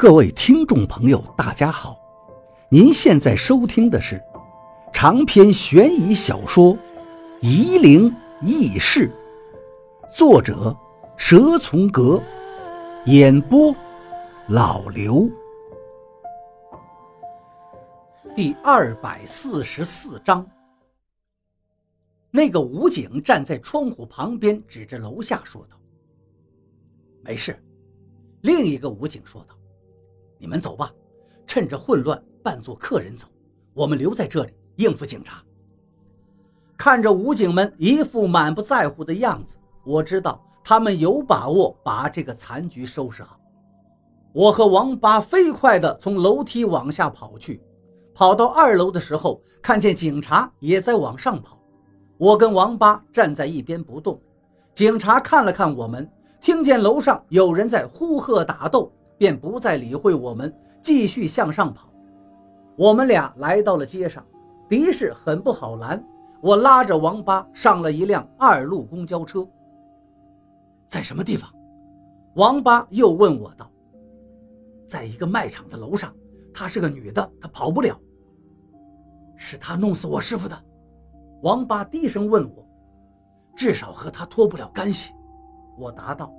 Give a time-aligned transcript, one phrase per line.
[0.00, 1.94] 各位听众朋友，大家好！
[2.70, 4.18] 您现在收听的是
[4.94, 6.74] 长篇悬疑小说
[7.42, 8.10] 《夷陵
[8.40, 9.12] 轶事》，
[10.16, 10.74] 作者
[11.18, 12.18] 蛇从阁，
[13.04, 13.76] 演播
[14.48, 15.28] 老刘。
[18.34, 20.48] 第二百四十四章，
[22.30, 25.76] 那个武警站在窗户旁边，指着楼下说道
[27.20, 27.54] ：“没事。”
[28.40, 29.54] 另一个武警说道。
[30.40, 30.90] 你们走吧，
[31.46, 33.28] 趁着混乱扮作客人走，
[33.74, 35.40] 我们留在这里应付警察。
[36.76, 43.38] 看着武警们一副满不在乎的样子，我知道他们有把握把这个残局收拾好。
[44.32, 47.60] 我和王八飞快地从楼梯往下跑去，
[48.14, 51.60] 跑到二楼的时候，看见警察也在往上跑。
[52.16, 54.18] 我跟王八站在一边不动，
[54.72, 56.10] 警察看了看我们，
[56.40, 58.90] 听见楼上有人在呼喝打斗。
[59.20, 61.92] 便不再理会我们，继续向上跑。
[62.74, 64.24] 我们俩来到了街上，
[64.66, 66.02] 的士很不好拦。
[66.40, 69.46] 我拉着王八上了一辆二路公交车。
[70.88, 71.52] 在什么地方？
[72.36, 73.70] 王八又问我道。
[74.86, 76.10] 在一个卖场的楼上。
[76.54, 77.94] 她是个女的，她跑不了。
[79.36, 80.64] 是她弄死我师傅的。
[81.42, 82.66] 王八低声问我。
[83.54, 85.12] 至少和她脱不了干系。
[85.76, 86.32] 我答道。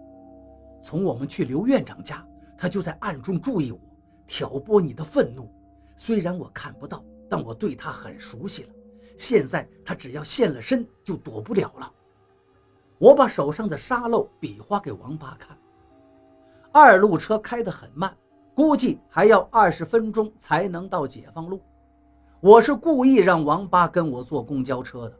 [0.82, 2.26] 从我们去刘院长家。
[2.62, 3.80] 他就在暗中注意我，
[4.28, 5.52] 挑拨你的愤怒。
[5.96, 8.70] 虽然我看不到，但我对他很熟悉了。
[9.18, 11.92] 现在他只要现了身，就躲不了了。
[13.00, 15.58] 我把手上的沙漏比划给王八看。
[16.72, 18.16] 二路车开得很慢，
[18.54, 21.60] 估计还要二十分钟才能到解放路。
[22.42, 25.18] 我是故意让王八跟我坐公交车的。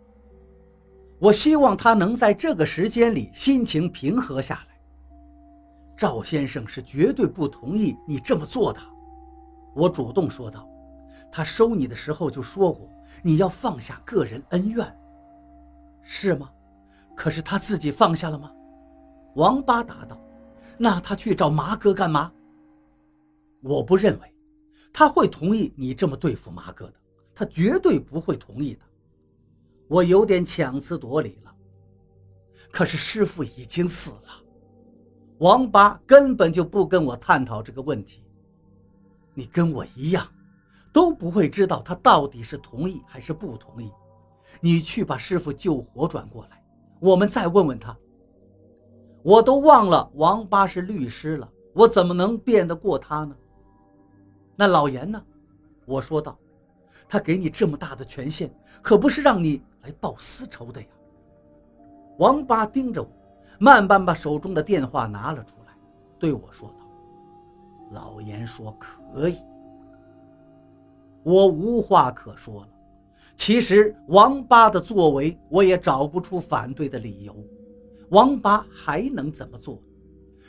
[1.18, 4.71] 我希望他能在这个时间里心情平和下来。
[6.02, 8.80] 赵先生是绝对不同意你这么做的，
[9.76, 10.68] 我主动说道。
[11.32, 12.90] 他收你的时候就说过，
[13.22, 15.00] 你要放下个人恩怨，
[16.02, 16.50] 是吗？
[17.16, 18.52] 可是他自己放下了吗？
[19.36, 20.20] 王八答道。
[20.76, 22.34] 那他去找麻哥干嘛？
[23.62, 24.36] 我不认为
[24.92, 26.96] 他会同意你这么对付麻哥的，
[27.36, 28.82] 他绝对不会同意的。
[29.88, 31.56] 我有点强词夺理了。
[32.72, 34.24] 可是师傅已经死了。
[35.42, 38.24] 王八根本就不跟我探讨这个问题。
[39.34, 40.28] 你跟我一样，
[40.94, 43.92] 都不会知道他到底是同意还是不同意。
[44.60, 46.64] 你去把师傅救活转过来，
[47.00, 47.98] 我们再问问他。
[49.24, 53.36] 我都忘了王八是律师了，我怎么能辩得过他呢？
[54.56, 55.20] 那老严呢？
[55.86, 56.38] 我说道，
[57.10, 58.54] 他给你这么大的权限，
[58.84, 60.88] 可不是让你来报私仇的呀。
[62.20, 63.10] 王八盯着我。
[63.64, 65.74] 慢慢把手中的电话拿了出来，
[66.18, 66.76] 对我说道
[67.94, 69.38] ：“老严说可以。”
[71.22, 72.70] 我无话可说了。
[73.36, 77.36] 其实王八的作为，我也找不出反对的理由。
[78.10, 79.80] 王八还能怎么做？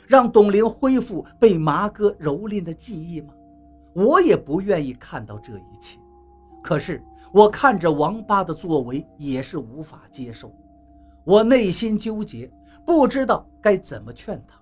[0.07, 3.31] 让董玲恢复被麻哥蹂躏的记忆吗？
[3.93, 5.99] 我也不愿意看到这一切。
[6.63, 6.99] 可是
[7.31, 10.51] 我看着王八的作为，也是无法接受。
[11.23, 12.51] 我内心纠结。
[12.85, 14.59] 不知道该怎么劝他。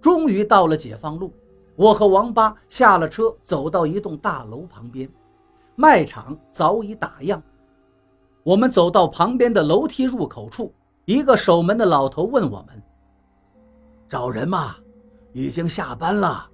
[0.00, 1.32] 终于到了解放路，
[1.76, 5.08] 我和王八下了车，走到一栋大楼旁边，
[5.76, 7.40] 卖场早已打烊。
[8.42, 12.82] 我们走到旁边的楼梯入口处，一个守门的老头问我们
[14.10, 14.74] ：“找人吗？
[15.32, 16.50] 已经下班了。”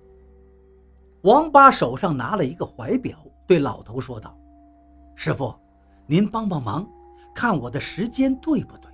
[1.25, 4.37] 王八手上拿了一个怀表，对老头说道
[5.17, 5.55] ：“师傅，
[6.07, 6.87] 您帮帮忙，
[7.35, 8.91] 看我的时间对不对？”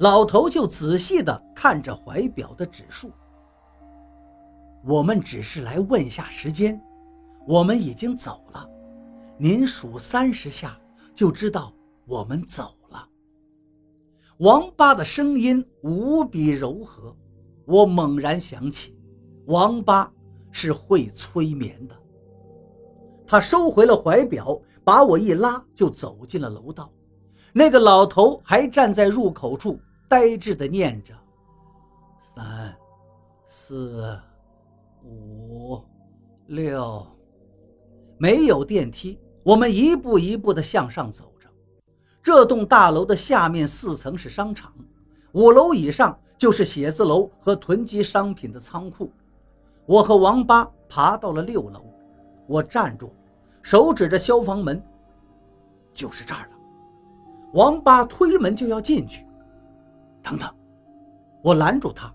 [0.00, 3.10] 老头就仔细地看着怀表的指数。
[4.84, 6.80] 我们只是来问下时间，
[7.46, 8.68] 我们已经走了。
[9.38, 10.78] 您数三十下
[11.14, 11.72] 就知道
[12.06, 13.08] 我们走了。
[14.38, 17.16] 王八的声音无比柔和，
[17.64, 18.98] 我猛然想起，
[19.46, 20.12] 王八
[20.50, 21.96] 是会催眠的。
[23.26, 26.92] 他收回了怀表，把我一拉，就走进了楼道。
[27.56, 29.78] 那个老头还站在入口处，
[30.08, 31.14] 呆滞地念着
[32.34, 32.74] ：“三、
[33.46, 34.18] 四、
[35.04, 35.80] 五、
[36.46, 37.06] 六。”
[38.18, 41.48] 没有电梯，我们一步一步地向上走着。
[42.20, 44.74] 这栋大楼的下面四层是商场，
[45.30, 49.12] 五楼以上就是写字楼和囤积商品的仓库。
[49.86, 51.84] 我和王八爬到了六楼，
[52.48, 53.14] 我站住，
[53.62, 54.82] 手指着消防门
[55.94, 56.50] ：“就是这儿了。”
[57.54, 59.24] 王八推门就要进去，
[60.22, 60.52] 等等，
[61.40, 62.12] 我拦住他。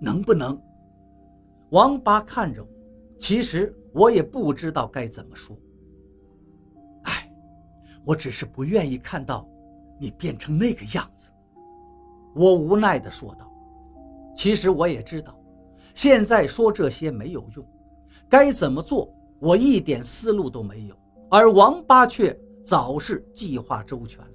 [0.00, 0.58] 能不能？
[1.68, 2.68] 王八看着我，
[3.18, 5.54] 其实我也不知道该怎么说。
[7.02, 7.30] 哎，
[8.04, 9.46] 我只是不愿意看到
[10.00, 11.30] 你变成那个样子。
[12.34, 13.50] 我无奈地说道。
[14.34, 15.38] 其实我也知道，
[15.94, 17.64] 现在说这些没有用，
[18.30, 20.96] 该怎么做我一点思路都没有，
[21.30, 24.30] 而王八却早是计划周全了。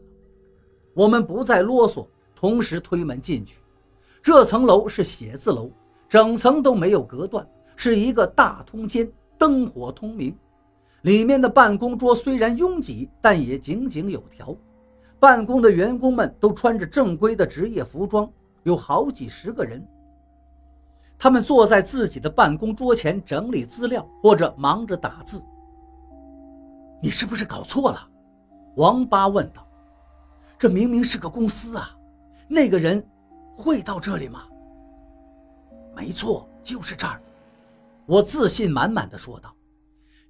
[0.93, 2.05] 我们不再啰嗦，
[2.35, 3.59] 同时推门进去。
[4.21, 5.71] 这层楼是写字楼，
[6.07, 10.37] 整层都没有隔断，是一个大通间，灯火通明。
[11.03, 14.55] 里面的办公桌虽然拥挤，但也井井有条。
[15.17, 18.29] 办公的员工们都穿着正规的职业服装，
[18.63, 19.85] 有好几十个人。
[21.17, 25.41] 他们坐在自己的办公桌前整理资料，或者忙着打字。
[27.01, 28.08] 你是不是搞错了？
[28.79, 29.67] 王八问道。
[30.57, 31.93] 这明明是个公司啊，
[32.47, 33.05] 那个人
[33.57, 34.47] 会到这里吗？
[35.93, 37.21] 没错，就是这儿。
[38.05, 39.53] 我自信满满的说道：“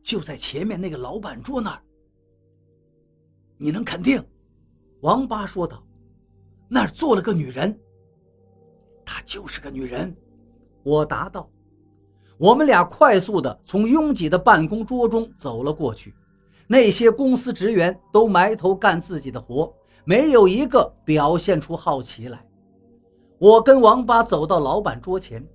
[0.01, 1.81] 就在前面那个老板桌那儿。”
[3.57, 4.23] 你能肯定？
[5.01, 5.83] 王八说道
[6.67, 7.79] ：“那儿坐了个女人。”
[9.05, 10.15] 她就是个女人。
[10.81, 11.47] 我答道
[12.37, 16.15] ：“我们俩快速的从拥挤的办公桌中走了过去，
[16.69, 19.73] 那些公司职员都埋头干自己的活。”
[20.05, 22.43] 没有一个表现出好奇来。
[23.37, 25.45] 我跟王八走到老板桌前，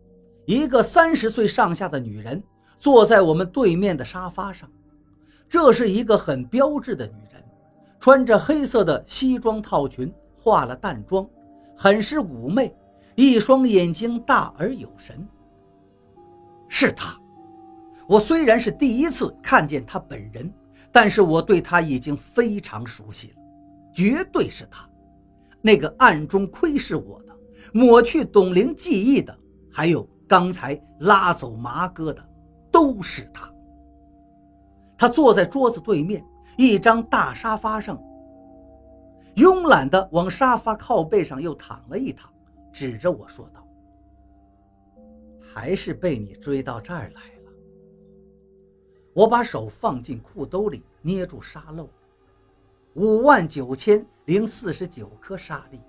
[0.44, 2.40] 一个三十岁上下的女人
[2.78, 4.70] 坐在我们对面的沙发上。
[5.48, 7.42] 这是一个很标致的女人，
[7.98, 11.26] 穿着黑色的西装套裙，化了淡妆，
[11.76, 12.72] 很是妩媚，
[13.16, 15.26] 一双眼睛大而有神。
[16.68, 17.18] 是她。
[18.06, 20.52] 我虽然是第一次看见她本人，
[20.94, 23.34] 但是我对他已经非常熟悉了。
[23.92, 24.88] 绝对是他，
[25.60, 27.36] 那个暗中窥视我的、
[27.72, 29.36] 抹去董玲记忆的，
[29.72, 32.24] 还有刚才拉走麻哥的，
[32.70, 33.52] 都是他。
[34.96, 36.24] 他坐在桌子对面
[36.56, 38.00] 一张大沙发上，
[39.34, 42.32] 慵懒地往沙发靠背上又躺了一躺，
[42.72, 43.66] 指着我说道
[45.52, 47.22] ：“还是被你追到这儿来。”
[49.14, 51.88] 我把手放进裤兜里，捏住沙漏。
[52.94, 55.80] 五万九千零四十九颗沙粒，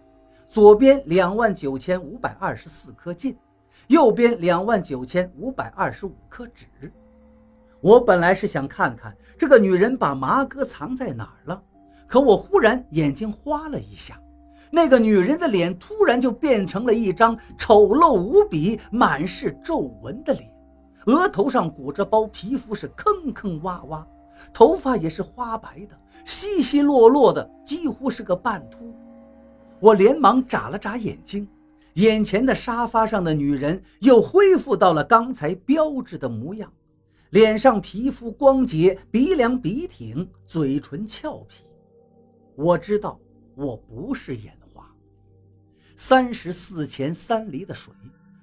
[0.47, 3.35] 左边两万九千五百二十四颗金，
[3.87, 6.67] 右边两万九千五百二十五颗纸。
[7.81, 11.63] 我本来是想看看这个女人把麻哥藏在哪儿了，
[12.07, 14.19] 可我忽然眼睛花了一下，
[14.71, 20.51] 那个女人的脸突然就变成了一张丑陋无比、满是皱纹的脸，
[21.05, 24.05] 额头上鼓着包，皮肤是坑坑洼洼。
[24.53, 28.93] 头发也是花白的，稀稀落落的，几乎是个半秃。
[29.79, 31.47] 我连忙眨了眨眼睛，
[31.93, 36.71] 眼前的沙发上的女人又恢复到了刚才标致的模样，
[37.29, 41.63] 脸上皮肤光洁，鼻梁笔挺，嘴唇俏皮。
[42.55, 43.17] 我知道
[43.55, 44.85] 我不是眼花。
[45.95, 47.93] 三十四钱三厘的水，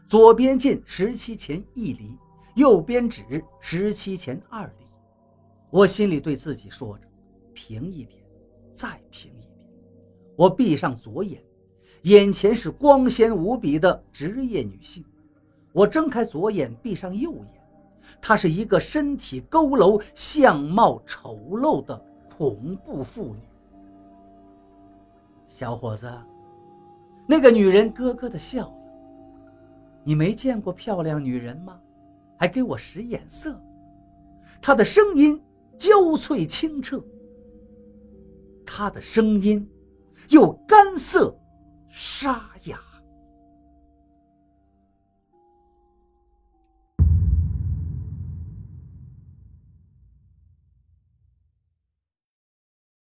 [0.09, 2.17] 左边进十七钱一厘，
[2.54, 4.87] 右边指十七前二里。
[5.70, 7.04] 我心里对自己说着
[7.54, 8.22] ：“平一点，
[8.75, 9.52] 再平一点。”
[10.37, 11.43] 我闭上左眼，
[12.02, 15.04] 眼前是光鲜无比的职业女性。
[15.72, 17.62] 我睁开左眼，闭上右眼，
[18.20, 21.99] 她是一个身体佝偻、相貌丑陋的
[22.37, 23.40] 恐怖妇女。
[25.49, 26.12] 小伙子，
[27.26, 28.75] 那个女人咯咯地笑了。
[30.04, 31.80] 你没见过漂亮女人吗？
[32.42, 33.56] 还给我使眼色。
[34.61, 35.40] 他的声音。
[35.78, 37.02] 焦脆清澈，
[38.64, 39.68] 他的声音
[40.28, 41.37] 又干涩
[41.88, 42.78] 沙哑。